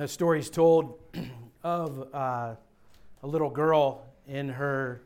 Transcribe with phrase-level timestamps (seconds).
[0.00, 0.98] A story's told
[1.62, 2.54] of uh,
[3.22, 5.02] a little girl in her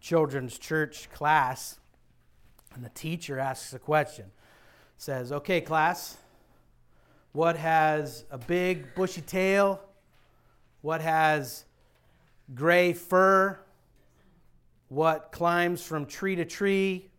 [0.00, 1.78] children's church class,
[2.74, 4.24] and the teacher asks a question.
[4.96, 6.16] Says, "Okay, class,
[7.32, 9.82] what has a big bushy tail?
[10.80, 11.66] What has
[12.54, 13.60] gray fur?
[14.88, 17.10] What climbs from tree to tree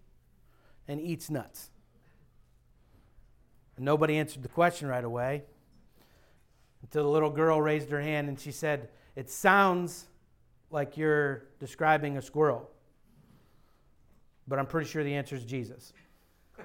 [0.87, 1.69] and eats nuts?"
[3.75, 5.43] And nobody answered the question right away
[6.89, 10.07] until the little girl raised her hand and she said, It sounds
[10.71, 12.67] like you're describing a squirrel,
[14.47, 15.93] but I'm pretty sure the answer is Jesus.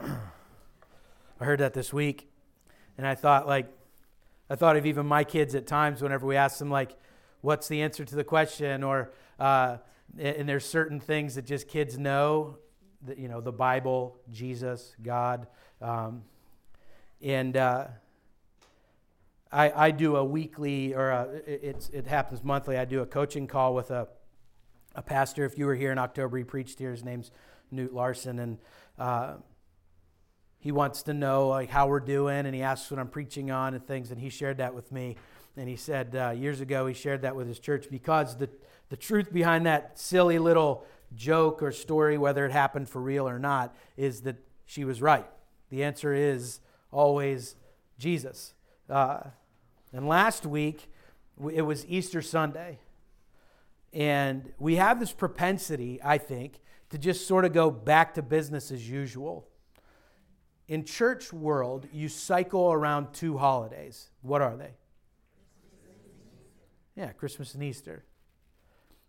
[0.00, 2.30] I heard that this week,
[2.96, 3.66] and I thought, like,
[4.48, 6.96] I thought of even my kids at times whenever we ask them, like,
[7.42, 8.82] what's the answer to the question?
[8.82, 9.76] Or, uh,
[10.18, 12.56] and there's certain things that just kids know
[13.04, 15.46] the, you know, the Bible, Jesus, God.
[15.80, 16.22] Um,
[17.20, 17.86] and uh,
[19.50, 23.46] I, I do a weekly, or a, it, it happens monthly, I do a coaching
[23.46, 24.08] call with a,
[24.94, 25.44] a pastor.
[25.44, 26.90] If you were here in October, he preached here.
[26.90, 27.30] His name's
[27.70, 28.38] Newt Larson.
[28.38, 28.58] And
[28.98, 29.34] uh,
[30.58, 33.74] he wants to know like how we're doing, and he asks what I'm preaching on
[33.74, 34.10] and things.
[34.10, 35.16] And he shared that with me.
[35.56, 38.48] And he said uh, years ago he shared that with his church because the,
[38.88, 43.38] the truth behind that silly little joke or story, whether it happened for real or
[43.38, 45.26] not, is that she was right.
[45.70, 46.60] The answer is
[46.90, 47.56] always
[47.98, 48.54] Jesus.
[48.88, 49.20] Uh,
[49.92, 50.90] and last week,
[51.52, 52.78] it was Easter Sunday.
[53.92, 56.60] And we have this propensity, I think,
[56.90, 59.48] to just sort of go back to business as usual.
[60.68, 64.08] In church world, you cycle around two holidays.
[64.22, 64.74] What are they?
[66.94, 68.04] Yeah, Christmas and Easter.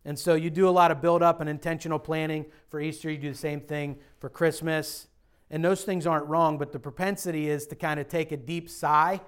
[0.06, 3.10] And so you do a lot of build up and intentional planning for Easter.
[3.10, 5.08] You do the same thing for Christmas.
[5.50, 8.70] And those things aren't wrong, but the propensity is to kind of take a deep
[8.70, 9.22] sigh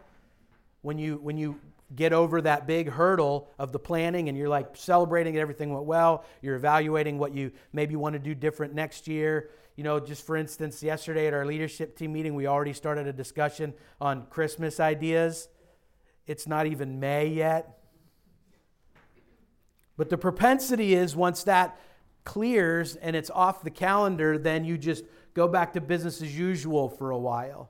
[0.81, 1.59] when you when you
[1.95, 5.85] get over that big hurdle of the planning and you're like celebrating that everything went
[5.85, 6.25] well.
[6.41, 9.51] You're evaluating what you maybe want to do different next year.
[9.75, 13.13] You know, just for instance, yesterday at our leadership team meeting, we already started a
[13.13, 15.47] discussion on Christmas ideas.
[16.25, 17.84] It's not even May yet
[19.97, 21.79] but the propensity is once that
[22.23, 26.89] clears and it's off the calendar, then you just go back to business as usual
[26.89, 27.69] for a while.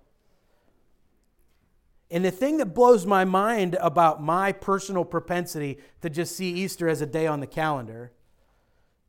[2.10, 6.88] And the thing that blows my mind about my personal propensity to just see Easter
[6.88, 8.12] as a day on the calendar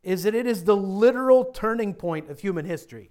[0.02, 3.10] is that it is the literal turning point of human history.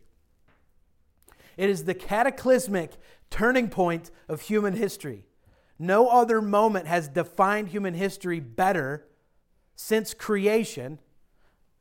[1.58, 2.94] It is the cataclysmic
[3.30, 5.26] turning point of human history.
[5.78, 9.06] No other moment has defined human history better
[9.76, 11.00] since creation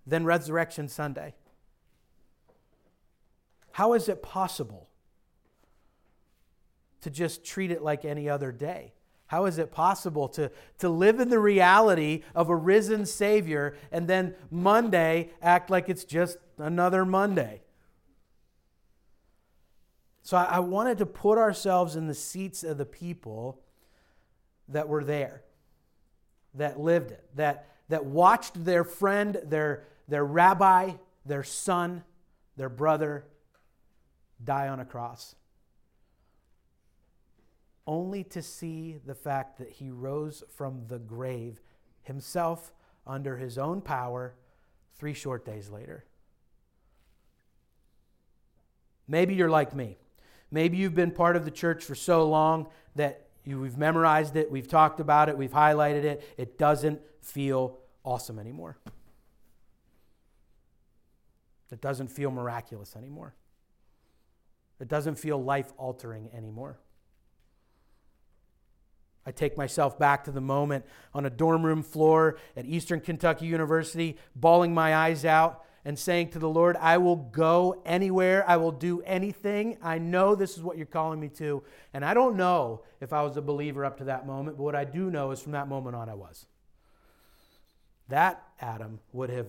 [0.06, 1.34] than Resurrection Sunday?
[3.72, 4.88] How is it possible
[7.00, 8.92] to just treat it like any other day?
[9.26, 14.06] How is it possible to, to live in the reality of a risen Savior and
[14.06, 17.62] then Monday act like it's just another Monday?
[20.22, 23.60] So I, I wanted to put ourselves in the seats of the people
[24.68, 25.42] that were there,
[26.54, 30.92] that lived it, that, that watched their friend, their, their rabbi,
[31.24, 32.02] their son,
[32.56, 33.24] their brother
[34.42, 35.34] die on a cross.
[37.86, 41.60] Only to see the fact that he rose from the grave
[42.02, 42.72] himself
[43.06, 44.34] under his own power
[44.96, 46.04] three short days later.
[49.06, 49.98] Maybe you're like me.
[50.50, 54.50] Maybe you've been part of the church for so long that you, we've memorized it,
[54.50, 56.34] we've talked about it, we've highlighted it.
[56.36, 58.78] It doesn't feel awesome anymore.
[61.70, 63.34] It doesn't feel miraculous anymore.
[64.80, 66.78] It doesn't feel life altering anymore.
[69.26, 70.84] I take myself back to the moment
[71.14, 76.30] on a dorm room floor at Eastern Kentucky University, bawling my eyes out and saying
[76.30, 78.48] to the Lord, I will go anywhere.
[78.48, 79.76] I will do anything.
[79.82, 81.62] I know this is what you're calling me to.
[81.92, 84.74] And I don't know if I was a believer up to that moment, but what
[84.74, 86.46] I do know is from that moment on, I was.
[88.08, 89.48] That Adam would have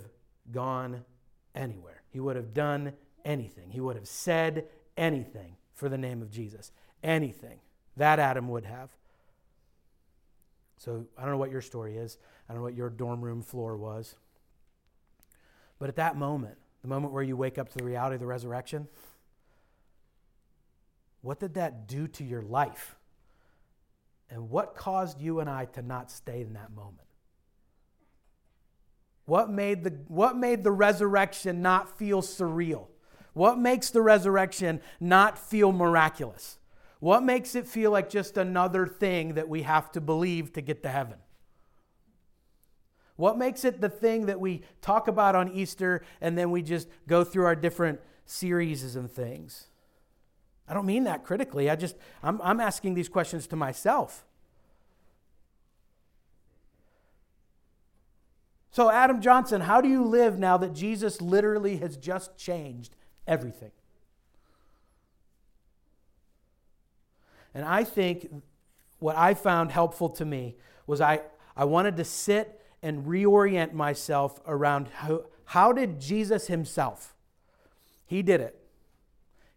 [0.52, 1.06] gone
[1.54, 2.02] anywhere.
[2.12, 2.94] He would have done
[3.24, 3.70] anything.
[3.70, 4.66] He would have said
[4.98, 6.72] anything for the name of Jesus.
[7.04, 7.60] Anything.
[7.98, 8.90] That Adam would have.
[10.78, 12.18] So I don't know what your story is.
[12.48, 14.16] I don't know what your dorm room floor was.
[15.80, 18.28] But at that moment, the moment where you wake up to the reality of the
[18.28, 18.88] resurrection,
[21.22, 22.96] what did that do to your life?
[24.30, 27.08] And what caused you and I to not stay in that moment?
[29.26, 32.88] What made the, what made the resurrection not feel surreal?
[33.34, 36.58] What makes the resurrection not feel miraculous?
[37.00, 40.84] What makes it feel like just another thing that we have to believe to get
[40.84, 41.18] to heaven?
[43.16, 46.88] What makes it the thing that we talk about on Easter and then we just
[47.08, 49.68] go through our different series and things?
[50.68, 51.70] I don't mean that critically.
[51.70, 54.26] I just, I'm, I'm asking these questions to myself.
[58.72, 62.94] So, Adam Johnson, how do you live now that Jesus literally has just changed
[63.26, 63.72] everything?
[67.54, 68.30] And I think
[69.00, 70.58] what I found helpful to me
[70.88, 71.22] was I,
[71.56, 77.16] I wanted to sit and reorient myself around how, how did Jesus himself?
[78.06, 78.64] He did it.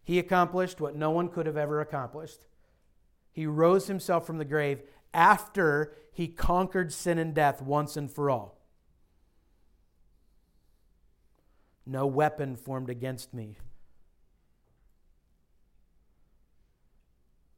[0.03, 2.47] He accomplished what no one could have ever accomplished.
[3.31, 4.81] He rose himself from the grave
[5.13, 8.57] after he conquered sin and death once and for all.
[11.85, 13.59] No weapon formed against me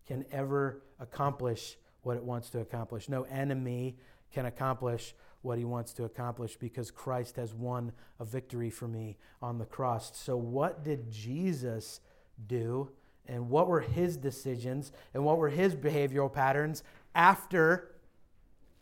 [0.06, 3.08] can ever accomplish what it wants to accomplish.
[3.08, 3.96] No enemy
[4.34, 9.18] can accomplish what he wants to accomplish because Christ has won a victory for me
[9.42, 10.12] on the cross.
[10.16, 12.00] So, what did Jesus
[12.48, 12.90] do?
[13.28, 14.92] And what were his decisions?
[15.14, 16.84] And what were his behavioral patterns
[17.16, 17.92] after,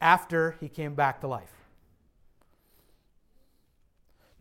[0.01, 1.58] after he came back to life?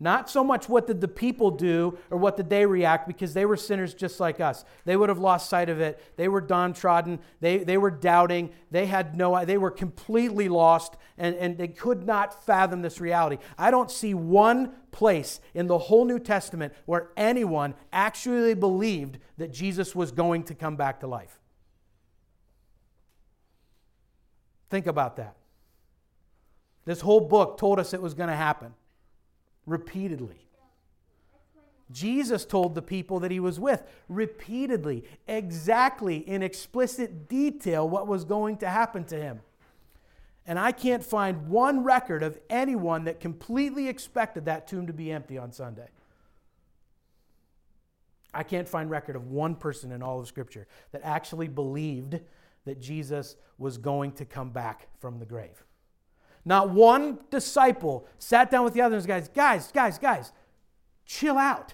[0.01, 3.45] Not so much what did the people do or what did they react because they
[3.45, 4.63] were sinners just like us.
[4.85, 6.01] They would have lost sight of it.
[6.15, 7.19] They were downtrodden.
[7.41, 8.51] They, they were doubting.
[8.71, 13.39] They had no, they were completely lost and, and they could not fathom this reality.
[13.57, 19.51] I don't see one place in the whole New Testament where anyone actually believed that
[19.51, 21.39] Jesus was going to come back to life.
[24.69, 25.35] Think about that.
[26.85, 28.73] This whole book told us it was going to happen
[29.69, 30.45] repeatedly.
[31.91, 38.25] Jesus told the people that he was with repeatedly, exactly in explicit detail, what was
[38.25, 39.41] going to happen to him.
[40.45, 45.11] And I can't find one record of anyone that completely expected that tomb to be
[45.11, 45.89] empty on Sunday.
[48.33, 52.19] I can't find record of one person in all of Scripture that actually believed
[52.65, 55.63] that Jesus was going to come back from the grave.
[56.45, 60.31] Not one disciple sat down with the others, guys, guys, guys, guys,
[61.05, 61.73] chill out.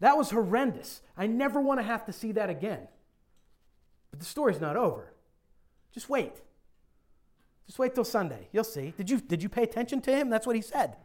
[0.00, 1.02] That was horrendous.
[1.16, 2.88] I never want to have to see that again.
[4.10, 5.12] But the story's not over.
[5.92, 6.34] Just wait.
[7.66, 8.48] Just wait till Sunday.
[8.52, 8.94] You'll see.
[8.96, 10.30] Did you, did you pay attention to him?
[10.30, 10.96] That's what he said.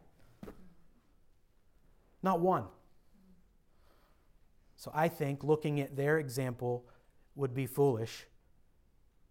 [2.21, 2.65] Not one.
[4.75, 6.85] So I think looking at their example
[7.35, 8.25] would be foolish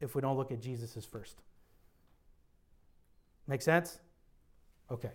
[0.00, 1.42] if we don't look at Jesus' first.
[3.50, 3.98] Make sense?
[4.92, 5.10] Okay.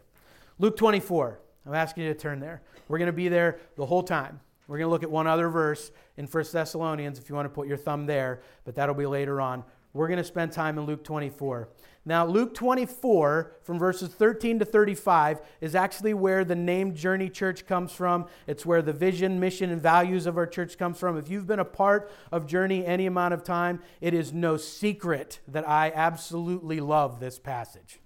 [0.60, 1.40] Luke 24.
[1.66, 2.62] I'm asking you to turn there.
[2.90, 4.42] We're going to be there the whole time.
[4.68, 7.50] We're going to look at one other verse in 1 Thessalonians if you want to
[7.50, 9.64] put your thumb there, but that'll be later on.
[9.94, 11.70] We're going to spend time in Luke 24.
[12.04, 17.66] Now, Luke 24, from verses 13 to 35, is actually where the name Journey Church
[17.66, 18.28] comes from.
[18.48, 21.18] It's where the vision, mission, and values of our church comes from.
[21.18, 25.40] If you've been a part of Journey any amount of time, it is no secret
[25.48, 28.02] that I absolutely love this passage.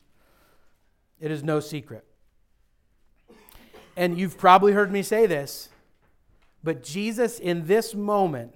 [1.19, 2.05] It is no secret.
[3.95, 5.69] And you've probably heard me say this,
[6.63, 8.53] but Jesus in this moment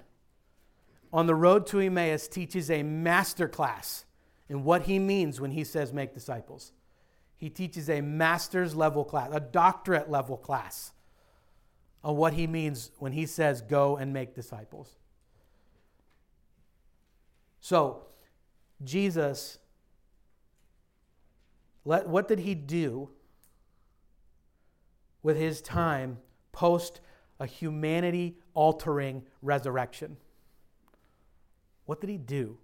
[1.12, 4.06] on the road to Emmaus teaches a master class
[4.50, 6.72] in what he means when he says make disciples.
[7.36, 10.94] He teaches a master's level class, a doctorate level class
[12.04, 14.98] on what he means when he says go and make disciples.
[17.60, 18.04] So,
[18.84, 19.58] Jesus
[21.86, 23.10] let, what did he do
[25.22, 26.18] with his time
[26.52, 27.00] post
[27.40, 30.18] a humanity altering resurrection?
[31.86, 32.58] What did he do?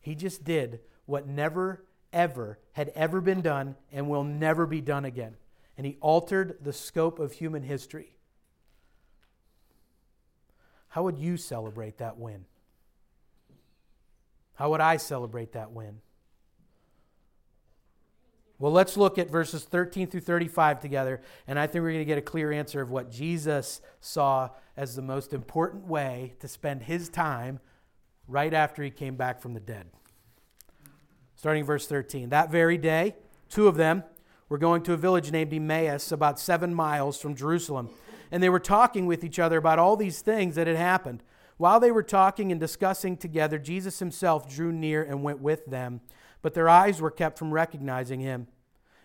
[0.00, 5.04] He just did what never, ever had ever been done and will never be done
[5.04, 5.36] again.
[5.76, 8.14] And he altered the scope of human history.
[10.88, 12.44] How would you celebrate that win?
[14.54, 16.00] How would I celebrate that win?
[18.62, 22.04] Well, let's look at verses 13 through 35 together, and I think we're going to
[22.04, 26.84] get a clear answer of what Jesus saw as the most important way to spend
[26.84, 27.58] his time
[28.28, 29.88] right after he came back from the dead.
[31.34, 32.28] Starting verse 13.
[32.28, 33.16] That very day,
[33.48, 34.04] two of them
[34.48, 37.90] were going to a village named Emmaus, about seven miles from Jerusalem,
[38.30, 41.24] and they were talking with each other about all these things that had happened.
[41.56, 46.00] While they were talking and discussing together, Jesus himself drew near and went with them
[46.42, 48.48] but their eyes were kept from recognizing him.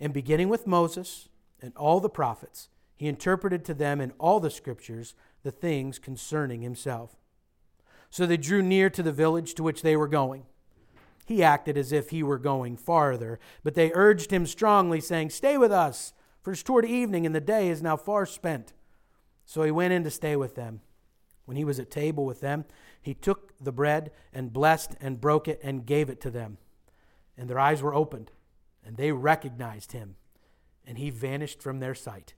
[0.00, 1.28] And beginning with Moses
[1.60, 6.62] and all the prophets, he interpreted to them in all the scriptures the things concerning
[6.62, 7.16] himself.
[8.08, 10.44] So they drew near to the village to which they were going.
[11.26, 15.56] He acted as if he were going farther, but they urged him strongly, saying, Stay
[15.56, 18.72] with us, for it's toward evening, and the day is now far spent.
[19.44, 20.80] So he went in to stay with them.
[21.44, 22.64] When he was at table with them,
[23.00, 26.58] he took the bread and blessed and broke it and gave it to them.
[27.36, 28.32] And their eyes were opened
[28.84, 30.16] and they recognized him,
[30.86, 32.34] and he vanished from their sight.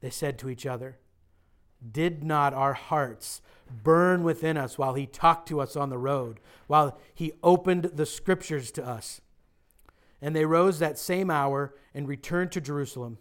[0.00, 0.98] They said to each other,
[1.90, 3.40] Did not our hearts
[3.82, 8.06] burn within us while he talked to us on the road, while he opened the
[8.06, 9.20] scriptures to us?
[10.20, 13.18] And they rose that same hour and returned to Jerusalem.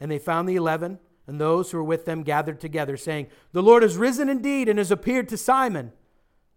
[0.00, 3.62] And they found the eleven and those who were with them gathered together, saying, The
[3.62, 5.92] Lord has risen indeed and has appeared to Simon.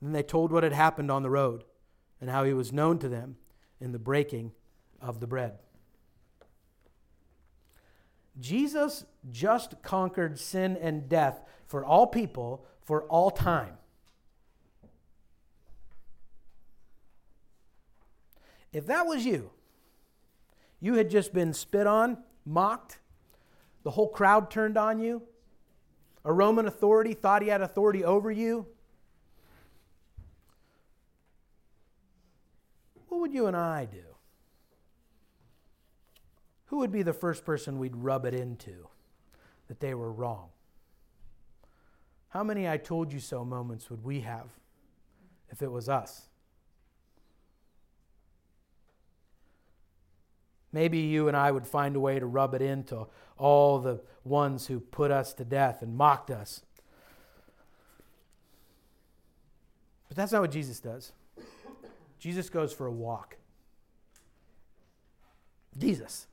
[0.01, 1.65] Then they told what had happened on the road
[2.21, 3.35] and how he was known to them
[3.81, 4.53] in the breaking
[5.01, 5.59] of the bread.
[8.39, 13.73] Jesus just conquered sin and death for all people for all time.
[18.73, 19.51] If that was you,
[20.79, 22.99] you had just been spit on, mocked,
[23.83, 25.23] the whole crowd turned on you,
[26.23, 28.67] a Roman authority thought he had authority over you.
[33.09, 34.10] What would you and I do?
[36.71, 38.87] Who would be the first person we'd rub it into
[39.67, 40.47] that they were wrong?
[42.29, 44.47] How many I told you so moments would we have
[45.49, 46.29] if it was us?
[50.71, 53.05] Maybe you and I would find a way to rub it into
[53.37, 56.61] all the ones who put us to death and mocked us.
[60.07, 61.11] But that's not what Jesus does.
[62.17, 63.35] Jesus goes for a walk.
[65.77, 66.27] Jesus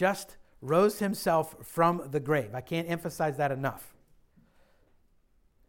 [0.00, 2.54] just rose himself from the grave.
[2.54, 3.94] I can't emphasize that enough.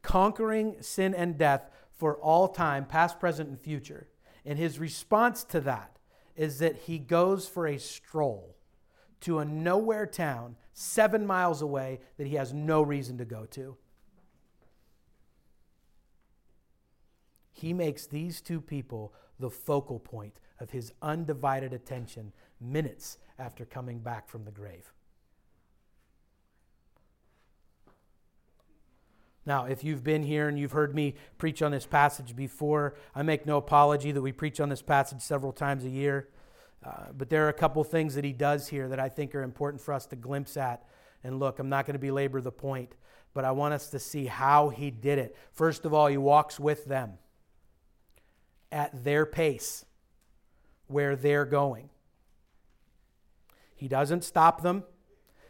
[0.03, 4.07] Conquering sin and death for all time, past, present, and future.
[4.45, 5.99] And his response to that
[6.37, 8.55] is that he goes for a stroll
[9.19, 13.75] to a nowhere town seven miles away that he has no reason to go to.
[17.51, 22.31] He makes these two people the focal point of his undivided attention
[22.61, 24.93] minutes after coming back from the grave.
[29.45, 33.23] Now, if you've been here and you've heard me preach on this passage before, I
[33.23, 36.29] make no apology that we preach on this passage several times a year.
[36.83, 39.43] Uh, but there are a couple things that he does here that I think are
[39.43, 40.83] important for us to glimpse at
[41.23, 41.59] and look.
[41.59, 42.93] I'm not going to belabor the point,
[43.33, 45.35] but I want us to see how he did it.
[45.51, 47.13] First of all, he walks with them
[48.71, 49.85] at their pace
[50.87, 51.89] where they're going.
[53.81, 54.83] He doesn't stop them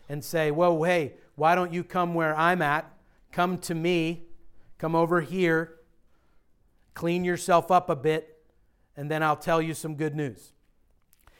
[0.08, 2.90] and say, Whoa, hey, why don't you come where I'm at?
[3.34, 4.24] Come to me.
[4.78, 5.80] Come over here.
[6.94, 8.42] Clean yourself up a bit,
[8.96, 10.54] and then I'll tell you some good news.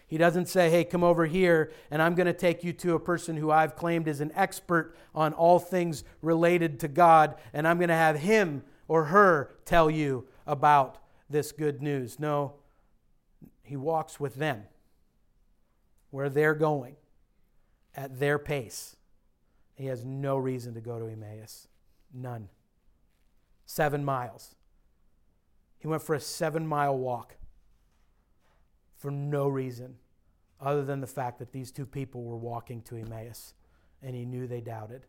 [0.06, 3.00] He doesn't say, hey, come over here, and I'm going to take you to a
[3.00, 7.78] person who I've claimed is an expert on all things related to God, and I'm
[7.78, 10.98] going to have him or her tell you about
[11.30, 12.20] this good news.
[12.20, 12.56] No,
[13.64, 14.66] he walks with them
[16.12, 16.96] where they're going
[17.96, 18.96] at their pace.
[19.74, 21.68] He has no reason to go to Emmaus.
[22.14, 22.50] None.
[23.66, 24.56] Seven miles.
[25.80, 27.36] He went for a seven mile walk
[28.98, 29.96] for no reason
[30.60, 33.56] other than the fact that these two people were walking to Emmaus
[34.04, 35.08] and he knew they doubted.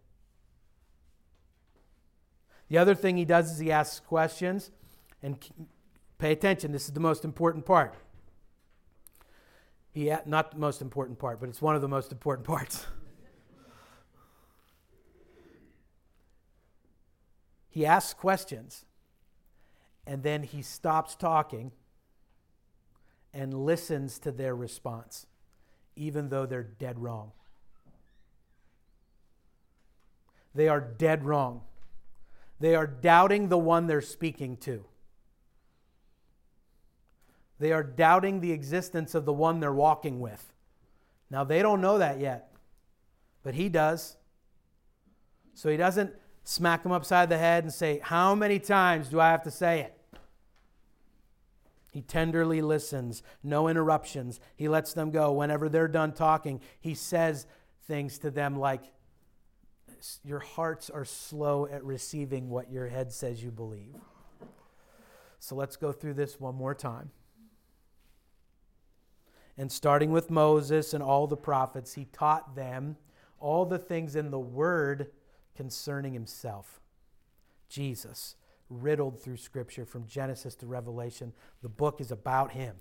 [2.68, 4.70] The other thing he does is he asks questions
[5.22, 5.36] and
[6.16, 7.94] pay attention, this is the most important part.
[9.92, 12.86] He, not the most important part, but it's one of the most important parts.
[17.68, 18.86] he asks questions
[20.06, 21.72] and then he stops talking
[23.34, 25.26] and listens to their response,
[25.94, 27.32] even though they're dead wrong.
[30.54, 31.62] They are dead wrong.
[32.60, 34.84] They are doubting the one they're speaking to.
[37.62, 40.52] They are doubting the existence of the one they're walking with.
[41.30, 42.52] Now, they don't know that yet,
[43.44, 44.16] but he does.
[45.54, 49.30] So he doesn't smack them upside the head and say, How many times do I
[49.30, 49.96] have to say it?
[51.92, 54.40] He tenderly listens, no interruptions.
[54.56, 55.30] He lets them go.
[55.30, 57.46] Whenever they're done talking, he says
[57.86, 58.82] things to them like,
[60.24, 63.94] Your hearts are slow at receiving what your head says you believe.
[65.38, 67.12] So let's go through this one more time.
[69.58, 72.96] And starting with Moses and all the prophets, he taught them
[73.38, 75.10] all the things in the Word
[75.54, 76.80] concerning himself,
[77.68, 78.36] Jesus
[78.70, 81.32] riddled through Scripture from Genesis to Revelation.
[81.62, 82.76] The book is about him.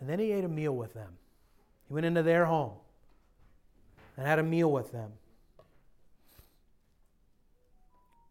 [0.00, 1.12] And then he ate a meal with them.
[1.86, 2.74] He went into their home
[4.16, 5.12] and had a meal with them.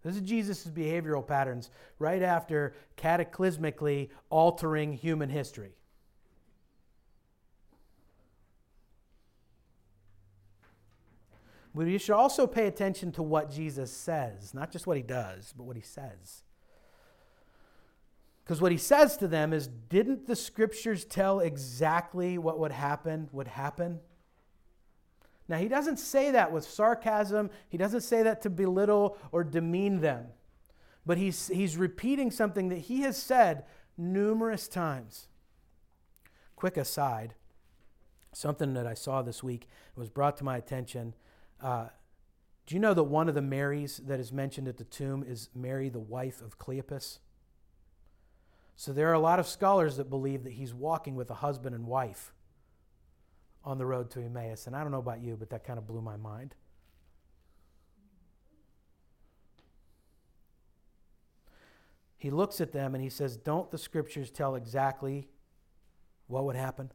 [0.03, 5.75] This is Jesus' behavioral patterns right after cataclysmically altering human history.
[11.75, 15.53] But you should also pay attention to what Jesus says, not just what he does,
[15.57, 16.44] but what he says.
[18.44, 23.29] Because what he says to them is didn't the scriptures tell exactly what would happen
[23.31, 24.01] would happen?
[25.48, 27.50] Now, he doesn't say that with sarcasm.
[27.68, 30.27] He doesn't say that to belittle or demean them.
[31.06, 33.66] But he's, he's repeating something that he has said
[33.98, 35.27] numerous times.
[36.56, 37.36] Quick aside
[38.32, 41.14] something that I saw this week was brought to my attention
[41.62, 41.88] uh,
[42.66, 45.50] do you know that one of the Marys that is mentioned at the tomb is
[45.53, 47.20] Mary, the wife of Cleopas?
[48.75, 51.75] So there are a lot of scholars that believe that he's walking with a husband
[51.75, 52.32] and wife
[53.63, 54.67] on the road to Emmaus.
[54.67, 56.55] And I don't know about you, but that kind of blew my mind.
[62.17, 65.27] He looks at them and he says, Don't the scriptures tell exactly
[66.27, 66.91] what would happen?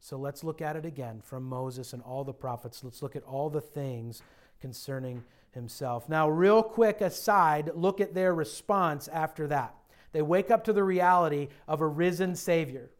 [0.00, 2.82] So let's look at it again from Moses and all the prophets.
[2.82, 4.22] Let's look at all the things
[4.60, 6.08] concerning himself.
[6.08, 9.74] Now, real quick aside, look at their response after that.
[10.12, 12.90] They wake up to the reality of a risen Savior.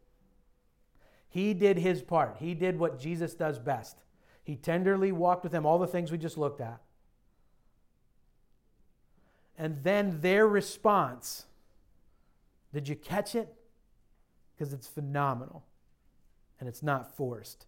[1.37, 3.99] He did his part, he did what Jesus does best.
[4.43, 6.81] He tenderly walked with them, all the things we just looked at.
[9.59, 11.45] And then their response
[12.73, 13.55] did you catch it?
[14.55, 15.63] Because it's phenomenal
[16.59, 17.67] and it's not forced.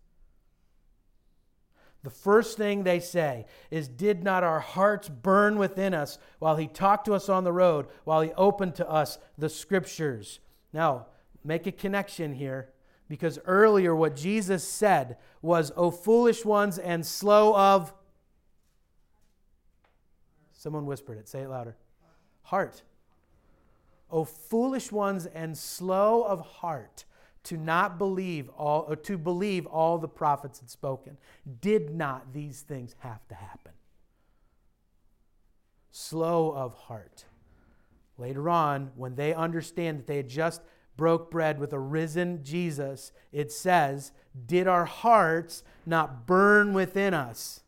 [2.02, 6.68] The first thing they say is, Did not our hearts burn within us while he
[6.68, 10.40] talked to us on the road, while he opened to us the scriptures?
[10.72, 11.08] Now,
[11.44, 12.70] make a connection here
[13.08, 17.92] because earlier what Jesus said was, O foolish ones and slow of.
[20.52, 21.28] Someone whispered it.
[21.28, 21.76] Say it louder.
[22.42, 22.82] Heart.
[24.10, 27.04] O foolish ones and slow of heart
[27.44, 31.16] to not believe all or to believe all the prophets had spoken.
[31.60, 33.72] Did not these things have to happen?
[35.90, 37.24] Slow of heart.
[38.18, 40.60] Later on, when they understand that they had just
[40.98, 44.12] broke bread with a risen Jesus, it says,
[44.44, 47.60] Did our hearts not burn within us?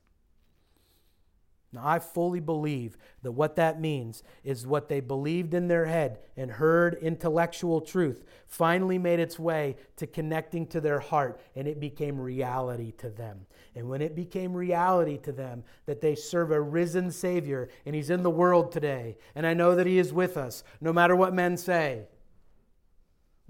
[1.72, 6.18] Now, I fully believe that what that means is what they believed in their head
[6.36, 11.78] and heard intellectual truth finally made its way to connecting to their heart and it
[11.78, 13.46] became reality to them.
[13.76, 18.10] And when it became reality to them that they serve a risen Savior and He's
[18.10, 21.34] in the world today, and I know that He is with us, no matter what
[21.34, 22.08] men say,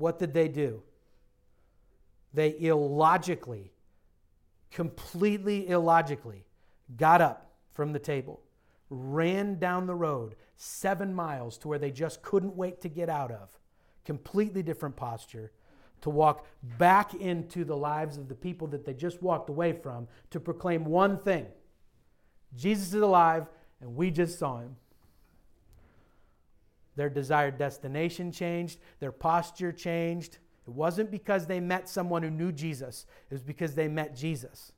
[0.00, 0.82] what did they do?
[2.32, 3.72] They illogically,
[4.70, 6.44] completely illogically,
[6.96, 8.40] got up from the table,
[8.88, 13.30] ran down the road seven miles to where they just couldn't wait to get out
[13.30, 13.50] of.
[14.04, 15.52] Completely different posture.
[16.02, 16.46] To walk
[16.78, 20.84] back into the lives of the people that they just walked away from to proclaim
[20.84, 21.46] one thing
[22.56, 23.46] Jesus is alive,
[23.80, 24.76] and we just saw him.
[26.96, 30.38] Their desired destination changed, their posture changed.
[30.66, 34.72] It wasn't because they met someone who knew Jesus, it was because they met Jesus.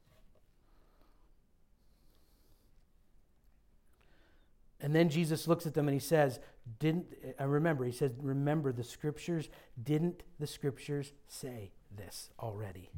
[4.82, 6.40] And then Jesus looks at them and he says,
[6.80, 7.06] Didn't,
[7.38, 9.48] I remember, he says, Remember the scriptures.
[9.80, 12.90] Didn't the scriptures say this already?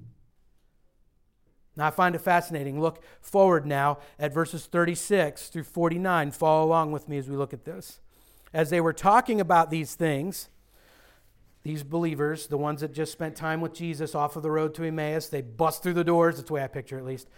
[1.77, 2.81] Now, I find it fascinating.
[2.81, 6.31] Look forward now at verses 36 through 49.
[6.31, 8.01] Follow along with me as we look at this.
[8.55, 10.49] As they were talking about these things,
[11.65, 14.85] these believers, the ones that just spent time with Jesus off of the road to
[14.85, 16.37] Emmaus, they bust through the doors.
[16.37, 17.29] That's the way I picture it, at least.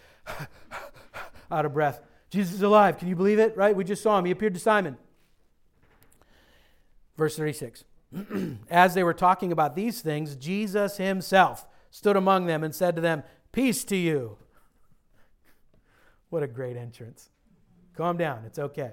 [1.51, 2.01] Out of breath.
[2.29, 2.99] Jesus is alive.
[2.99, 3.57] Can you believe it?
[3.57, 3.75] Right?
[3.75, 4.27] We just saw him.
[4.27, 4.99] He appeared to Simon.
[7.17, 7.85] Verse 36.
[8.71, 13.01] As they were talking about these things, Jesus himself stood among them and said to
[13.01, 14.37] them, Peace to you.
[16.29, 17.31] What a great entrance.
[17.97, 18.43] Calm down.
[18.45, 18.93] It's okay.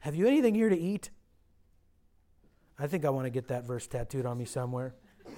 [0.00, 1.10] Have you anything here to eat?
[2.78, 4.94] I think I want to get that verse tattooed on me somewhere.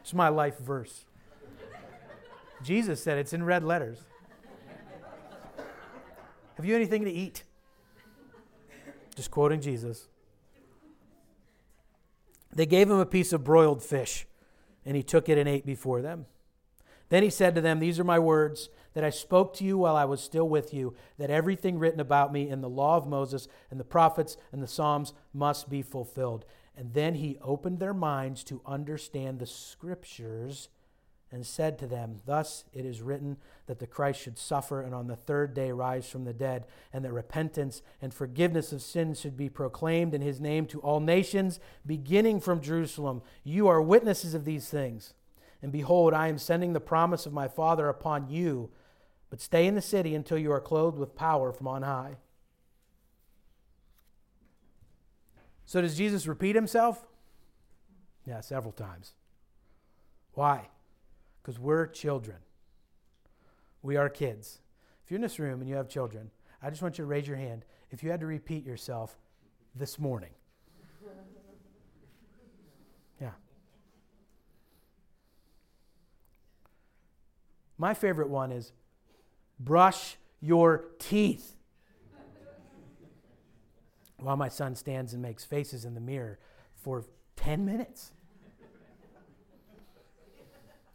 [0.00, 1.04] it's my life verse.
[2.62, 3.98] Jesus said it's in red letters.
[6.56, 7.44] Have you anything to eat?
[9.14, 10.08] Just quoting Jesus.
[12.54, 14.26] They gave him a piece of broiled fish,
[14.84, 16.26] and he took it and ate before them.
[17.08, 19.94] Then he said to them, These are my words that I spoke to you while
[19.94, 23.46] I was still with you, that everything written about me in the law of Moses
[23.70, 26.46] and the prophets and the Psalms must be fulfilled.
[26.74, 30.70] And then he opened their minds to understand the scriptures
[31.30, 35.08] and said to them, Thus it is written that the Christ should suffer and on
[35.08, 39.36] the third day rise from the dead, and that repentance and forgiveness of sins should
[39.36, 43.20] be proclaimed in his name to all nations, beginning from Jerusalem.
[43.44, 45.12] You are witnesses of these things.
[45.60, 48.70] And behold, I am sending the promise of my Father upon you,
[49.30, 52.16] but stay in the city until you are clothed with power from on high.
[55.64, 57.06] So, does Jesus repeat himself?
[58.24, 59.14] Yeah, several times.
[60.34, 60.68] Why?
[61.46, 62.38] because we're children.
[63.80, 64.58] We are kids.
[65.04, 67.28] If you're in this room and you have children, I just want you to raise
[67.28, 69.16] your hand if you had to repeat yourself
[69.74, 70.30] this morning.
[73.20, 73.30] Yeah.
[77.78, 78.72] My favorite one is
[79.58, 81.56] brush your teeth.
[84.18, 86.38] While my son stands and makes faces in the mirror
[86.74, 87.04] for
[87.36, 88.12] 10 minutes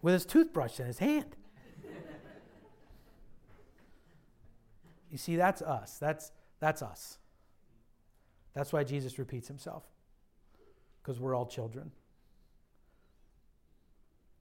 [0.01, 1.35] with his toothbrush in his hand.
[5.11, 5.97] you see, that's us.
[5.99, 7.19] That's, that's us.
[8.53, 9.83] That's why Jesus repeats himself,
[11.01, 11.91] because we're all children.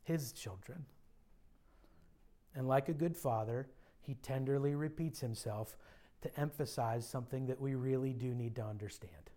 [0.02, 0.86] His children.
[2.54, 3.68] And like a good father,
[4.10, 5.76] he tenderly repeats himself
[6.20, 9.30] to emphasize something that we really do need to understand.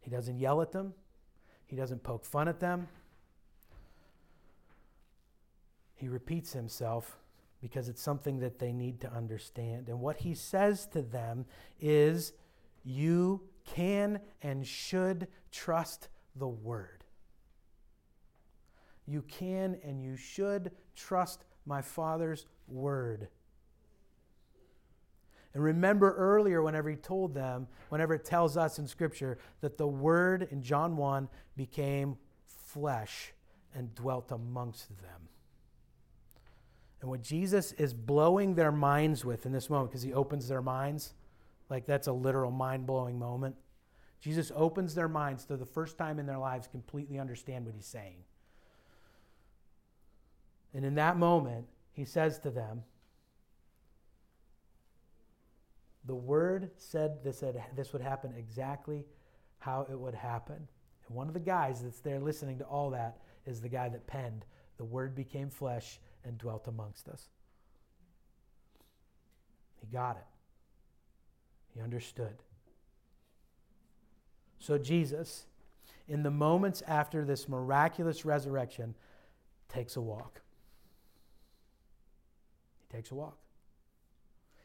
[0.00, 0.94] He doesn't yell at them,
[1.66, 2.88] he doesn't poke fun at them,
[5.96, 7.18] he repeats himself
[7.60, 9.90] because it's something that they need to understand.
[9.90, 11.44] And what he says to them
[11.78, 12.32] is,
[12.84, 17.04] You can and should trust the word.
[19.06, 23.28] You can and you should trust my Father's word.
[25.54, 29.86] And remember earlier, whenever he told them, whenever it tells us in Scripture, that the
[29.86, 33.32] Word in John 1 became flesh
[33.74, 35.28] and dwelt amongst them.
[37.00, 40.62] And what Jesus is blowing their minds with in this moment, because he opens their
[40.62, 41.14] minds,
[41.70, 43.56] like that's a literal mind blowing moment.
[44.20, 47.86] Jesus opens their minds to the first time in their lives completely understand what he's
[47.86, 48.24] saying.
[50.74, 51.66] And in that moment,
[51.98, 52.84] he says to them,
[56.04, 59.04] The word said this, had, this would happen exactly
[59.58, 60.68] how it would happen.
[61.08, 64.06] And one of the guys that's there listening to all that is the guy that
[64.06, 64.44] penned,
[64.76, 67.30] The word became flesh and dwelt amongst us.
[69.80, 70.26] He got it,
[71.74, 72.36] he understood.
[74.60, 75.46] So, Jesus,
[76.06, 78.94] in the moments after this miraculous resurrection,
[79.68, 80.42] takes a walk.
[82.90, 83.36] Takes a walk.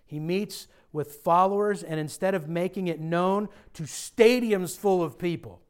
[0.05, 5.61] He meets with followers, and instead of making it known to stadiums full of people,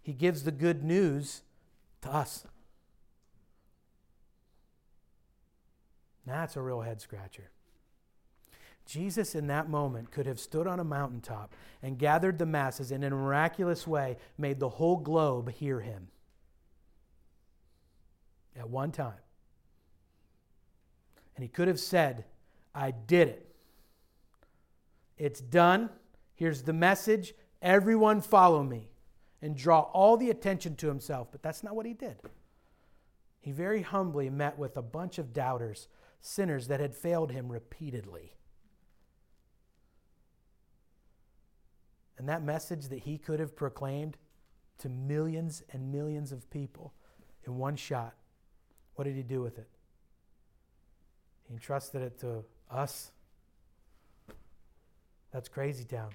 [0.00, 1.42] he gives the good news
[2.02, 2.44] to us.
[6.26, 7.50] That's a real head scratcher.
[8.86, 13.04] Jesus, in that moment, could have stood on a mountaintop and gathered the masses and,
[13.04, 16.08] in a miraculous way, made the whole globe hear him
[18.58, 19.14] at one time.
[21.40, 22.26] And he could have said,
[22.74, 23.54] I did it.
[25.16, 25.88] It's done.
[26.34, 27.32] Here's the message.
[27.62, 28.90] Everyone follow me
[29.40, 31.28] and draw all the attention to himself.
[31.32, 32.18] But that's not what he did.
[33.40, 35.88] He very humbly met with a bunch of doubters,
[36.20, 38.36] sinners that had failed him repeatedly.
[42.18, 44.18] And that message that he could have proclaimed
[44.80, 46.92] to millions and millions of people
[47.46, 48.14] in one shot,
[48.96, 49.70] what did he do with it?
[51.50, 53.10] He entrusted it to us
[55.32, 56.10] that's crazy town.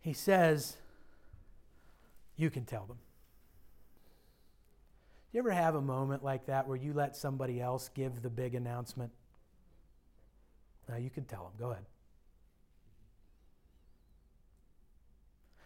[0.00, 0.76] He says,
[2.36, 2.98] You can tell them.
[5.32, 8.54] You ever have a moment like that where you let somebody else give the big
[8.54, 9.12] announcement?
[10.88, 11.52] Now you can tell them.
[11.58, 11.84] Go ahead.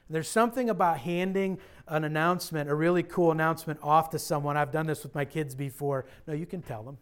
[0.08, 4.56] There's something about handing an announcement, a really cool announcement, off to someone.
[4.56, 6.06] I've done this with my kids before.
[6.26, 6.98] No, you can tell them.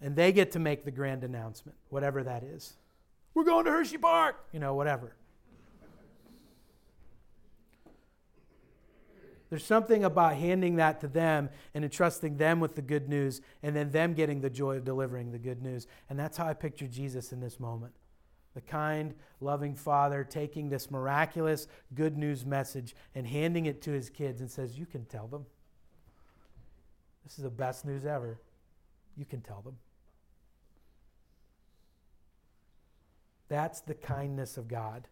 [0.00, 2.74] And they get to make the grand announcement, whatever that is.
[3.32, 5.16] We're going to Hershey Park, you know, whatever.
[9.48, 13.76] There's something about handing that to them and entrusting them with the good news and
[13.76, 15.86] then them getting the joy of delivering the good news.
[16.10, 17.92] And that's how I picture Jesus in this moment.
[18.56, 24.08] The kind, loving father taking this miraculous good news message and handing it to his
[24.08, 25.44] kids and says, You can tell them.
[27.22, 28.40] This is the best news ever.
[29.14, 29.76] You can tell them.
[33.50, 35.06] That's the kindness of God.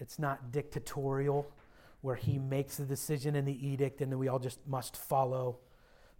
[0.00, 1.48] It's not dictatorial,
[2.00, 5.58] where He makes the decision in the edict and then we all just must follow.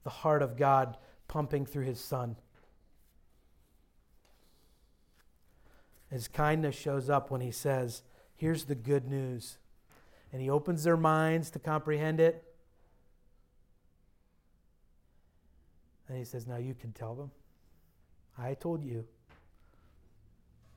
[0.05, 0.97] The heart of God
[1.27, 2.37] pumping through His Son.
[6.11, 8.03] His kindness shows up when He says,
[8.37, 9.59] Here's the good news.
[10.33, 12.45] And He opens their minds to comprehend it.
[16.09, 17.31] And He says, Now you can tell them.
[18.39, 19.05] I told you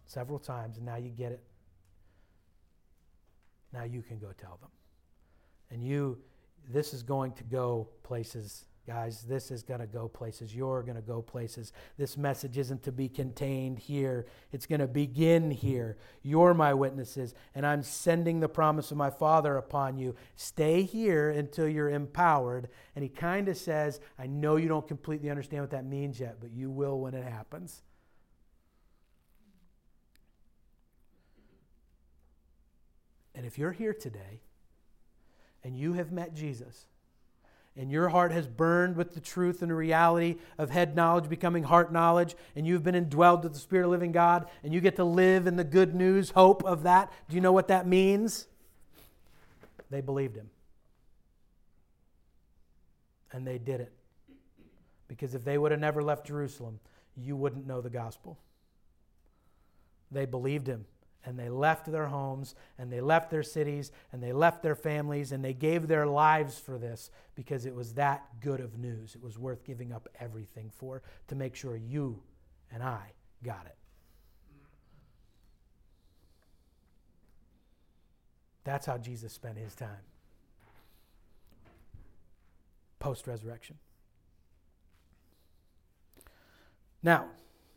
[0.06, 1.42] several times, and now you get it.
[3.72, 4.70] Now you can go tell them.
[5.70, 6.18] And you,
[6.70, 9.24] this is going to go places, guys.
[9.24, 10.56] This is going to go places.
[10.56, 11.72] You're going to go places.
[11.98, 15.98] This message isn't to be contained here, it's going to begin here.
[16.24, 20.16] You're my witnesses, and I'm sending the promise of my Father upon you.
[20.36, 22.70] Stay here until you're empowered.
[22.96, 26.38] And he kind of says, I know you don't completely understand what that means yet,
[26.40, 27.84] but you will when it happens.
[33.34, 34.42] And if you're here today
[35.64, 36.88] and you have met Jesus,
[37.78, 41.64] and your heart has burned with the truth and the reality of head knowledge becoming
[41.64, 44.98] heart knowledge, and you've been indwelled with the Spirit of living God, and you get
[44.98, 48.48] to live in the good news, hope of that, do you know what that means?
[49.90, 50.50] They believed him.
[53.32, 53.94] And they did it.
[55.08, 56.80] Because if they would have never left Jerusalem,
[57.16, 58.38] you wouldn't know the gospel.
[60.12, 60.86] They believed him
[61.26, 65.32] and they left their homes and they left their cities and they left their families
[65.32, 69.16] and they gave their lives for this because it was that good of news.
[69.16, 72.22] It was worth giving up everything for to make sure you
[72.72, 73.76] and I got it.
[78.64, 80.02] That's how Jesus spent his time
[83.02, 83.78] post resurrection.
[87.04, 87.26] Now,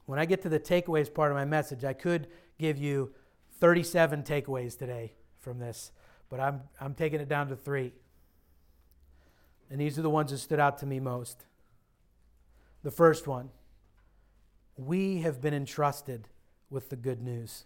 [0.07, 2.29] when I get to the takeaways part of my message, I could
[2.59, 3.13] give you
[3.59, 5.93] 37 takeaways today from this,
[6.29, 7.93] but I'm, I'm taking it down to three.
[9.71, 11.45] And these are the ones that stood out to me most.
[12.83, 13.51] The first one
[14.77, 16.29] we have been entrusted
[16.69, 17.65] with the good news.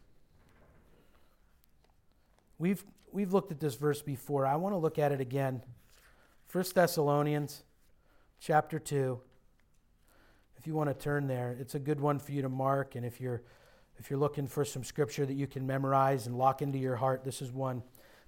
[2.59, 4.45] We've, we've looked at this verse before.
[4.45, 5.63] I want to look at it again.
[6.53, 7.63] 1 Thessalonians
[8.41, 9.21] chapter 2.
[10.59, 12.95] If you want to turn there, it's a good one for you to mark.
[12.95, 13.43] And if you're
[13.99, 17.25] if you're looking for some scripture that you can memorize and lock into your heart,
[17.25, 17.83] this is one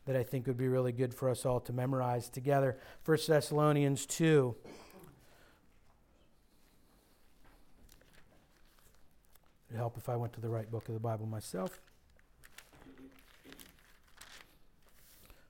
[0.07, 2.79] that I think would be really good for us all to memorize together.
[3.05, 4.57] 1 Thessalonians 2.
[9.69, 11.81] It'd help if I went to the right book of the Bible myself.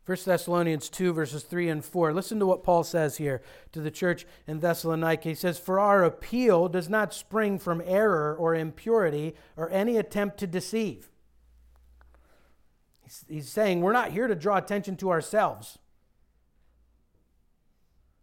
[0.06, 2.12] 1 Thessalonians 2, verses 3 and 4.
[2.12, 5.28] Listen to what Paul says here to the church in Thessalonica.
[5.28, 10.38] He says, For our appeal does not spring from error or impurity or any attempt
[10.38, 11.10] to deceive.
[13.28, 15.78] He's saying, We're not here to draw attention to ourselves.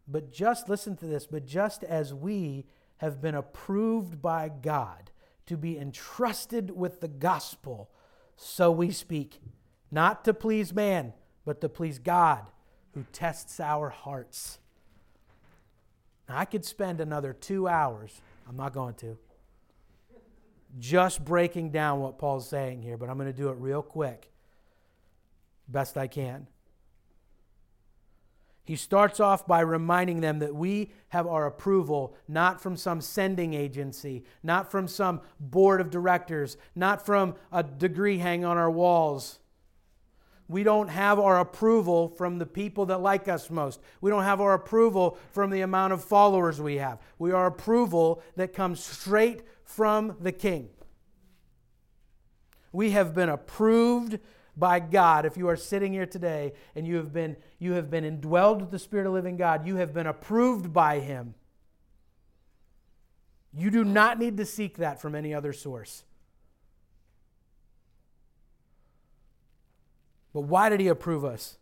[0.08, 2.66] But just, listen to this, but just as we
[2.98, 5.12] have been approved by God
[5.46, 7.92] to be entrusted with the gospel,
[8.36, 9.42] so we speak,
[9.92, 11.13] not to please man
[11.48, 12.46] but to please God
[12.94, 14.60] who tests our hearts.
[16.28, 19.18] Now, I could spend another two hours, I'm not going to,
[20.78, 24.30] just breaking down what Paul's saying here, but I'm going to do it real quick,
[25.70, 26.48] best I can.
[28.66, 33.54] He starts off by reminding them that we have our approval not from some sending
[33.54, 39.40] agency, not from some board of directors, not from a degree hanging on our walls
[40.48, 43.82] we don't have our approval from the people that like us most.
[44.00, 47.00] We don't have our approval from the amount of followers we have.
[47.20, 50.70] We are approval that comes straight from the King.
[52.72, 54.20] We have been approved
[54.56, 55.26] by God.
[55.26, 58.72] If you are sitting here today and you have been you have been indwelled with
[58.72, 61.36] the Spirit of living God, you have been approved by him.
[63.54, 66.04] You do not need to seek that from any other source.
[70.38, 71.58] But why did he approve us?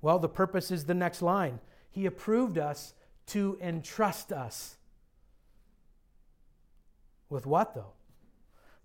[0.00, 1.60] Well, the purpose is the next line.
[1.90, 2.94] He approved us
[3.26, 4.78] to entrust us.
[7.28, 7.92] With what, though?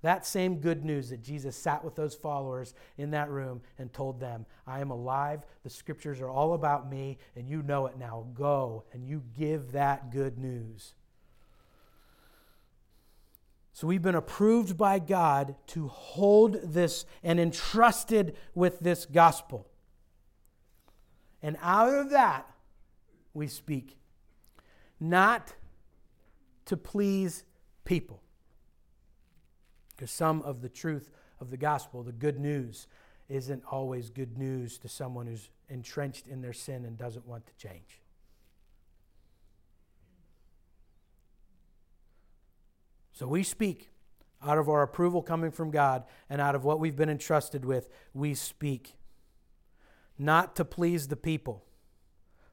[0.01, 4.19] That same good news that Jesus sat with those followers in that room and told
[4.19, 5.45] them, I am alive.
[5.63, 8.25] The scriptures are all about me, and you know it now.
[8.33, 10.93] Go and you give that good news.
[13.73, 19.67] So we've been approved by God to hold this and entrusted with this gospel.
[21.41, 22.47] And out of that,
[23.33, 23.97] we speak.
[24.99, 25.53] Not
[26.65, 27.43] to please
[27.83, 28.21] people.
[29.95, 31.09] Because some of the truth
[31.41, 32.87] of the gospel, the good news,
[33.27, 37.53] isn't always good news to someone who's entrenched in their sin and doesn't want to
[37.55, 38.02] change.
[43.13, 43.89] So we speak
[44.43, 47.89] out of our approval coming from God and out of what we've been entrusted with,
[48.13, 48.95] we speak.
[50.17, 51.63] Not to please the people,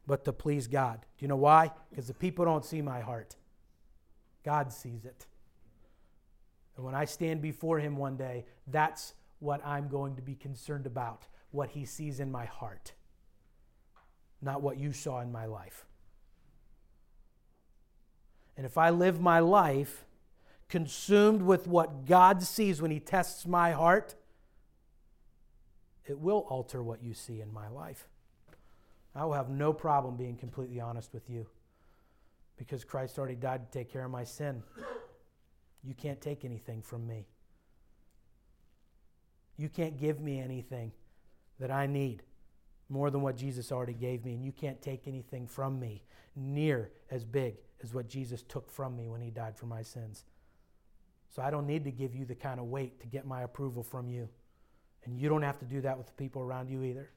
[0.06, 1.00] but to please God.
[1.18, 1.70] Do you know why?
[1.88, 3.36] Because the people don't see my heart,
[4.44, 5.26] God sees it.
[6.76, 10.86] And when I stand before Him one day, that's what I'm going to be concerned
[10.86, 12.92] about what He sees in my heart,
[14.40, 15.86] not what you saw in my life.
[18.56, 20.04] And if I live my life
[20.70, 24.14] consumed with what God sees when He tests my heart,
[26.06, 28.08] it will alter what you see in my life.
[29.14, 31.46] I will have no problem being completely honest with you
[32.56, 34.62] because Christ already died to take care of my sin.
[35.82, 37.26] You can't take anything from me.
[39.56, 40.92] You can't give me anything
[41.58, 42.22] that I need
[42.88, 46.02] more than what Jesus already gave me, and you can't take anything from me
[46.36, 50.24] near as big as what Jesus took from me when he died for my sins.
[51.30, 53.82] So I don't need to give you the kind of weight to get my approval
[53.82, 54.28] from you.
[55.04, 57.10] And you don't have to do that with the people around you either.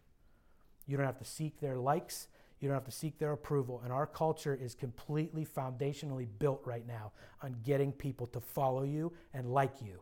[0.87, 2.27] You don't have to seek their likes.
[2.59, 3.81] You don't have to seek their approval.
[3.83, 9.11] And our culture is completely foundationally built right now on getting people to follow you
[9.33, 9.99] and like you.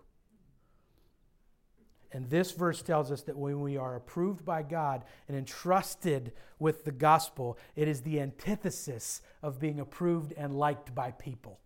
[2.12, 6.84] And this verse tells us that when we are approved by God and entrusted with
[6.84, 11.60] the gospel, it is the antithesis of being approved and liked by people.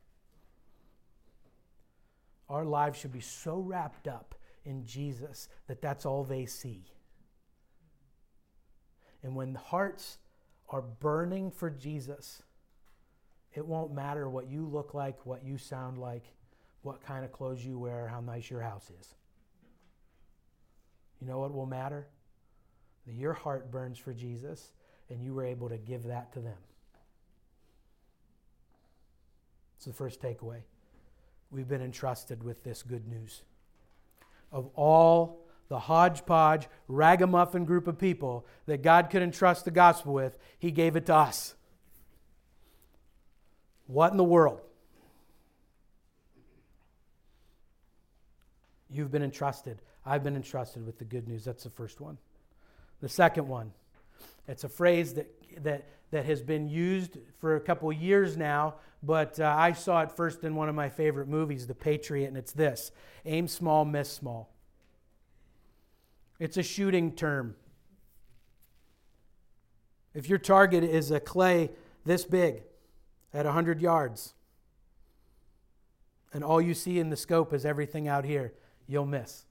[2.50, 6.86] Our lives should be so wrapped up in Jesus that that's all they see.
[9.24, 10.20] And when hearts
[10.70, 12.44] are burning for Jesus,
[13.54, 16.26] it won't matter what you look like, what you sound like,
[16.82, 19.16] what kind of clothes you wear, how nice your house is.
[21.20, 22.08] You know what will matter?
[23.08, 24.72] That your heart burns for Jesus
[25.10, 26.58] and you were able to give that to them.
[29.78, 30.62] It's the first takeaway
[31.52, 33.43] we've been entrusted with this good news.
[34.52, 40.38] Of all the hodgepodge, ragamuffin group of people that God could entrust the gospel with,
[40.60, 41.56] He gave it to us.
[43.88, 44.62] What in the world?
[48.89, 49.82] You've been entrusted.
[50.06, 51.43] I've been entrusted with the good news.
[51.46, 52.18] That's the first one.
[53.02, 53.74] The second one,
[54.48, 59.39] it's a phrase that, that, that has been used for a couple years now, but
[59.39, 62.52] uh, I saw it first in one of my favorite movies, The Patriot, and it's
[62.52, 62.91] this
[63.26, 64.52] aim small, miss small.
[66.39, 67.56] It's a shooting term.
[70.14, 71.72] If your target is a clay
[72.06, 72.64] this big
[73.34, 74.34] at 100 yards,
[76.34, 78.54] and all you see in the scope is everything out here,
[78.88, 79.46] you'll miss.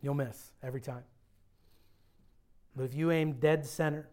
[0.00, 1.04] You'll miss every time.
[2.76, 4.08] But if you aim dead center,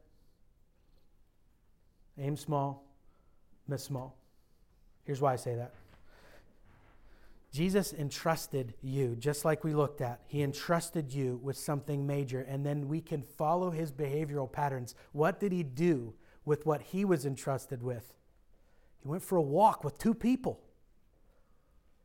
[2.18, 2.84] aim small,
[3.68, 4.18] miss small.
[5.06, 5.74] Here's why I say that.
[7.52, 10.20] Jesus entrusted you, just like we looked at.
[10.28, 14.94] He entrusted you with something major, and then we can follow his behavioral patterns.
[15.14, 16.14] What did he do
[16.46, 18.14] with what he was entrusted with?
[19.02, 20.60] He went for a walk with two people.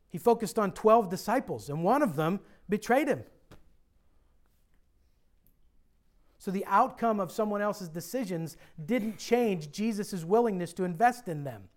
[0.09, 3.23] He focused on 12 disciples, and one of them betrayed him.
[6.45, 11.69] So the outcome of someone else's decisions didn't change Jesus' willingness to invest in them.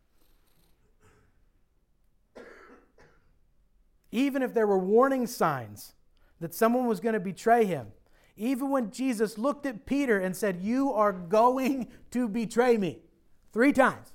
[4.12, 5.94] Even if there were warning signs
[6.40, 7.92] that someone was going to betray him,
[8.36, 12.98] even when Jesus looked at Peter and said, You are going to betray me
[13.54, 14.12] three times.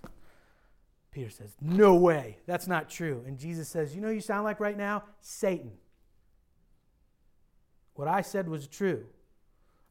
[1.10, 3.24] Peter says, No way, that's not true.
[3.26, 5.02] And Jesus says, You know you sound like right now?
[5.20, 5.72] Satan.
[7.96, 9.08] What I said was true.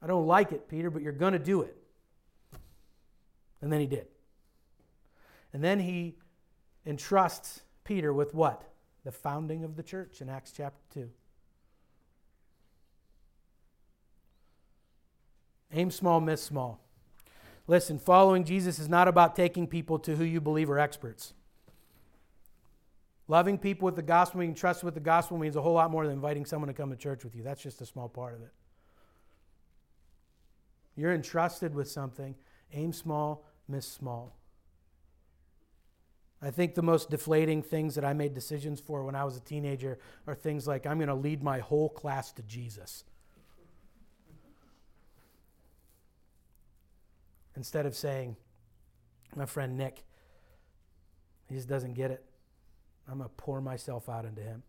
[0.03, 1.77] I don't like it, Peter, but you're going to do it.
[3.61, 4.07] And then he did.
[5.53, 6.17] And then he
[6.85, 8.65] entrusts Peter with what?
[9.05, 11.11] The founding of the church in Acts chapter 2.
[15.75, 16.81] Aim small, miss small.
[17.67, 21.33] Listen, following Jesus is not about taking people to who you believe are experts.
[23.29, 26.05] Loving people with the gospel, being trusted with the gospel means a whole lot more
[26.05, 27.43] than inviting someone to come to church with you.
[27.43, 28.53] That's just a small part of it.
[30.97, 32.35] You're entrusted with something.
[32.73, 34.37] Aim small, miss small.
[36.41, 39.41] I think the most deflating things that I made decisions for when I was a
[39.41, 43.05] teenager are things like I'm going to lead my whole class to Jesus.
[47.55, 48.37] Instead of saying,
[49.37, 50.03] my friend Nick,
[51.49, 52.25] he just doesn't get it.
[53.09, 54.63] I'm going to pour myself out into him.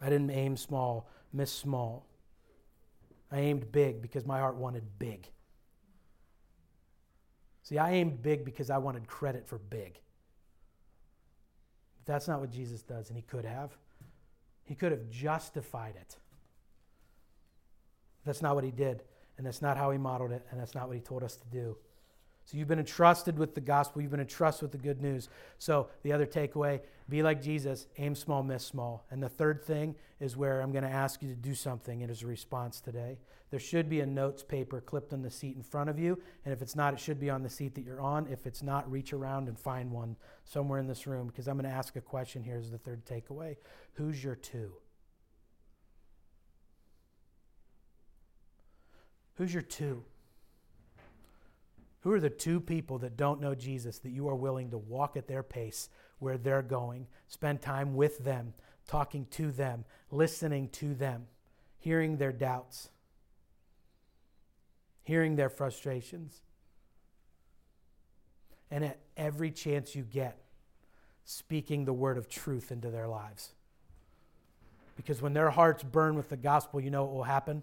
[0.00, 2.06] I didn't aim small, miss small.
[3.30, 5.28] I aimed big because my heart wanted big.
[7.62, 10.00] See, I aimed big because I wanted credit for big.
[11.98, 13.70] But that's not what Jesus does, and he could have.
[14.64, 16.16] He could have justified it.
[18.24, 19.02] That's not what he did,
[19.38, 21.46] and that's not how he modeled it, and that's not what he told us to
[21.48, 21.76] do.
[22.50, 25.28] So you've been entrusted with the gospel, you've been entrusted with the good news.
[25.58, 29.06] So the other takeaway be like Jesus, aim small, miss small.
[29.08, 32.24] And the third thing is where I'm going to ask you to do something as
[32.24, 33.18] a response today.
[33.50, 36.20] There should be a notes paper clipped on the seat in front of you.
[36.44, 38.26] And if it's not, it should be on the seat that you're on.
[38.26, 41.70] If it's not, reach around and find one somewhere in this room because I'm going
[41.70, 43.58] to ask a question here as the third takeaway
[43.92, 44.72] Who's your two?
[49.34, 50.02] Who's your two?
[52.00, 55.16] Who are the two people that don't know Jesus that you are willing to walk
[55.16, 55.88] at their pace
[56.18, 58.54] where they're going, spend time with them,
[58.86, 61.26] talking to them, listening to them,
[61.78, 62.88] hearing their doubts,
[65.02, 66.40] hearing their frustrations,
[68.70, 70.38] and at every chance you get,
[71.24, 73.50] speaking the word of truth into their lives?
[74.96, 77.62] Because when their hearts burn with the gospel, you know what will happen?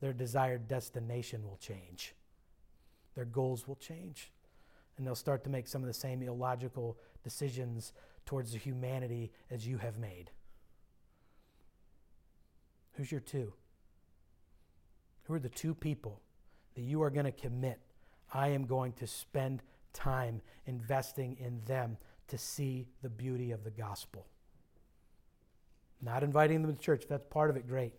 [0.00, 2.14] Their desired destination will change
[3.14, 4.30] their goals will change.
[4.96, 7.92] And they'll start to make some of the same illogical decisions
[8.26, 10.30] towards the humanity as you have made.
[12.92, 13.52] Who's your two?
[15.24, 16.20] Who are the two people
[16.74, 17.80] that you are going to commit?
[18.32, 21.96] I am going to spend time investing in them
[22.28, 24.26] to see the beauty of the gospel.
[26.02, 27.92] Not inviting them to church, if that's part of it, great.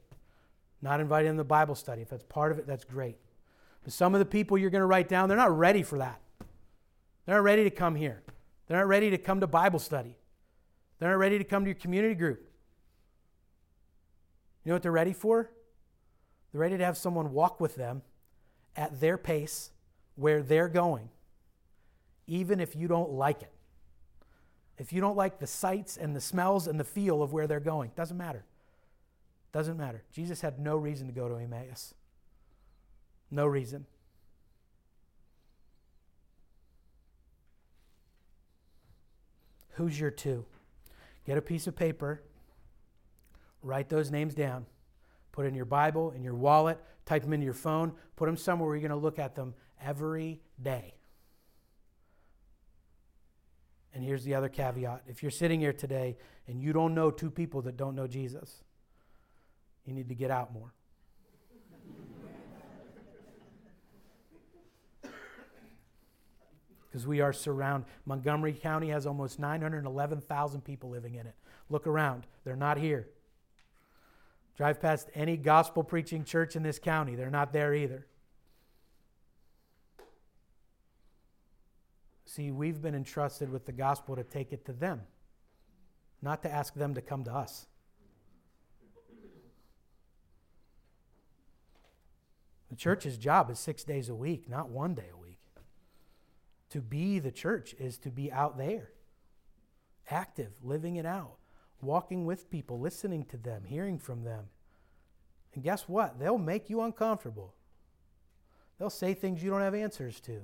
[0.82, 3.18] Not inviting them to Bible study, if that's part of it, that's great.
[3.84, 6.22] But some of the people you're going to write down, they're not ready for that.
[7.26, 8.22] They're not ready to come here.
[8.68, 10.18] They're not ready to come to Bible study.
[11.00, 12.48] They're not ready to come to your community group.
[14.64, 15.50] You know what they're ready for?
[16.52, 18.04] They're ready to have someone walk with them
[18.76, 19.72] at their pace
[20.16, 21.10] where they're going,
[22.28, 23.52] even if you don't like it.
[24.78, 27.60] If you don't like the sights and the smells and the feel of where they're
[27.60, 28.46] going, doesn't matter.
[29.52, 30.04] Doesn't matter.
[30.12, 31.94] Jesus had no reason to go to Emmaus.
[33.32, 33.86] No reason.
[39.76, 40.46] Who's your two?
[41.26, 42.22] Get a piece of paper,
[43.64, 44.66] write those names down,
[45.32, 48.68] put in your Bible, in your wallet, type them into your phone, put them somewhere
[48.68, 50.96] where you're going to look at them every day.
[53.94, 56.18] And here's the other caveat if you're sitting here today
[56.48, 58.64] and you don't know two people that don't know Jesus,
[59.86, 60.74] You need to get out more.
[66.92, 67.88] Because we are surrounded.
[68.06, 71.36] Montgomery County has almost 911,000 people living in it.
[71.70, 73.08] Look around, they're not here.
[74.58, 78.06] Drive past any gospel preaching church in this county, they're not there either.
[82.26, 85.02] See, we've been entrusted with the gospel to take it to them,
[86.22, 87.68] not to ask them to come to us.
[92.70, 95.21] The church's job is six days a week, not one day a week.
[96.72, 98.92] To be the church is to be out there,
[100.10, 101.36] active, living it out,
[101.82, 104.46] walking with people, listening to them, hearing from them.
[105.54, 106.18] And guess what?
[106.18, 107.54] They'll make you uncomfortable.
[108.80, 110.42] They'll say things you don't have answers to.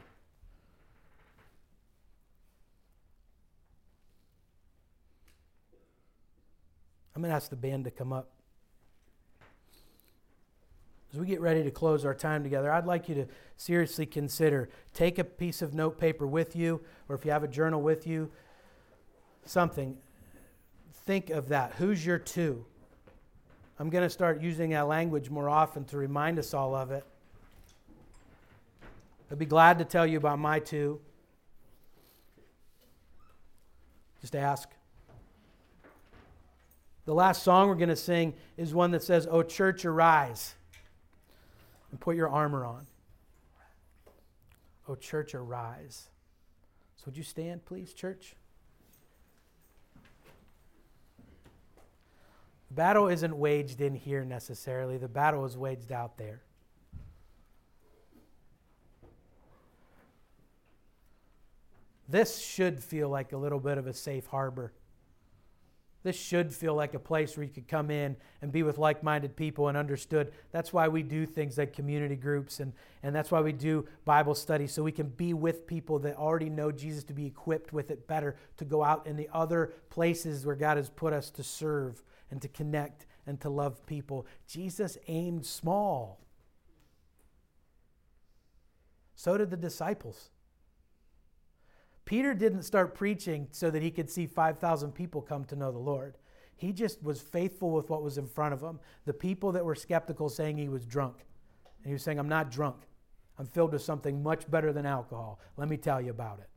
[7.15, 8.29] I'm going to ask the band to come up.
[11.13, 14.69] As we get ready to close our time together, I'd like you to seriously consider
[14.93, 18.05] take a piece of note paper with you, or if you have a journal with
[18.05, 18.29] you,
[19.45, 19.97] something.
[21.05, 21.73] Think of that.
[21.73, 22.65] Who's your two?
[23.79, 27.05] I'm going to start using that language more often to remind us all of it.
[29.31, 30.99] I'd be glad to tell you about my two.
[34.19, 34.69] Just ask.
[37.05, 40.56] The last song we're going to sing is one that says, Oh, church, arise
[41.97, 42.85] and put your armor on.
[44.87, 46.09] Oh, church, arise.
[46.97, 48.35] So, would you stand, please, church?
[52.69, 56.43] The battle isn't waged in here necessarily, the battle is waged out there.
[62.07, 64.71] This should feel like a little bit of a safe harbor.
[66.07, 69.03] This should feel like a place where you could come in and be with like
[69.03, 70.31] minded people and understood.
[70.53, 72.71] That's why we do things like community groups and,
[73.03, 76.49] and that's why we do Bible studies, so we can be with people that already
[76.49, 80.45] know Jesus to be equipped with it better to go out in the other places
[80.45, 82.01] where God has put us to serve
[82.31, 84.25] and to connect and to love people.
[84.47, 86.21] Jesus aimed small.
[89.13, 90.29] So did the disciples.
[92.07, 95.77] Peter didn't start preaching so that he could see 5,000 people come to know the
[95.77, 96.17] Lord.
[96.55, 98.79] He just was faithful with what was in front of him.
[99.03, 101.25] The people that were skeptical saying he was drunk.
[101.83, 102.77] And he was saying, I'm not drunk.
[103.37, 105.41] I'm filled with something much better than alcohol.
[105.57, 106.47] Let me tell you about it.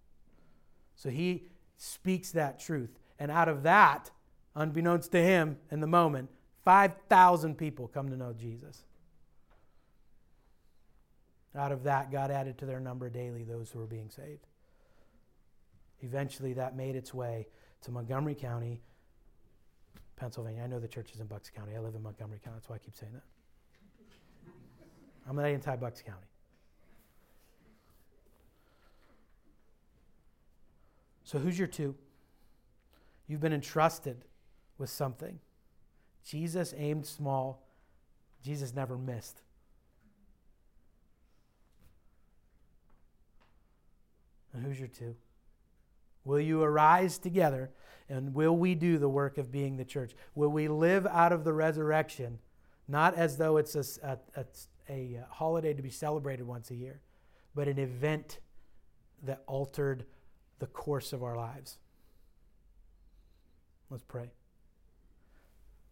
[0.95, 2.97] So he speaks that truth.
[3.19, 4.13] And out of that,
[4.55, 6.31] unbeknownst to him in the moment,
[6.65, 8.85] 5,000 people come to know Jesus.
[11.57, 14.47] Out of that, God added to their number daily those who were being saved.
[16.03, 17.47] Eventually, that made its way
[17.83, 18.81] to Montgomery County,
[20.17, 20.63] Pennsylvania.
[20.63, 21.77] I know the church is in Bucks County.
[21.77, 22.57] I live in Montgomery County.
[22.57, 23.23] That's why I keep saying that.
[25.29, 26.27] I'm not anti Bucks County.
[31.25, 31.95] So, who's your two?
[33.29, 34.25] You've been entrusted
[34.79, 35.39] with something.
[36.25, 37.63] Jesus aimed small,
[38.43, 39.43] Jesus never missed.
[44.53, 45.15] And who's your two?
[46.25, 47.71] Will you arise together
[48.09, 50.13] and will we do the work of being the church?
[50.35, 52.39] Will we live out of the resurrection,
[52.89, 54.45] not as though it's a, a, a,
[54.89, 57.01] a uh, holiday to be celebrated once a year,
[57.55, 58.41] but an event
[59.23, 60.05] that altered
[60.59, 61.79] the course of our lives?
[63.91, 64.31] Let's pray.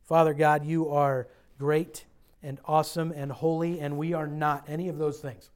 [0.06, 2.04] Father God, you are great
[2.42, 5.50] and awesome and holy, and we are not any of those things.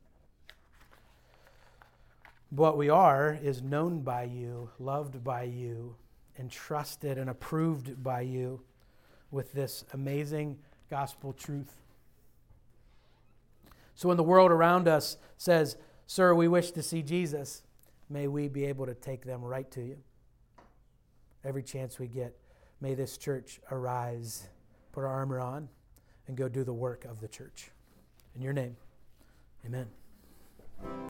[2.55, 5.97] What we are is known by you, loved by you,
[6.39, 8.61] entrusted and approved by you
[9.31, 10.59] with this amazing
[10.91, 11.81] gospel truth.
[13.95, 17.63] So when the world around us says, Sir, we wish to see Jesus,
[18.11, 19.97] may we be able to take them right to you.
[21.45, 22.37] Every chance we get,
[22.83, 24.47] may this church arise,
[24.93, 25.71] put our armor on,
[26.29, 27.71] and go do the work of the church.
[28.37, 28.77] In your name,
[29.65, 29.87] amen.